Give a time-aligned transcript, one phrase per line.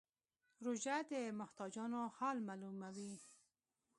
[0.65, 3.15] روژه د محتاجانو حال معلوموي.